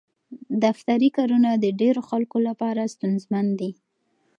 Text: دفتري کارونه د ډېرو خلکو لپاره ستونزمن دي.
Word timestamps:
دفتري 0.63 1.09
کارونه 1.17 1.49
د 1.57 1.65
ډېرو 1.81 2.01
خلکو 2.09 2.37
لپاره 2.47 2.91
ستونزمن 2.93 3.45
دي. 3.59 3.71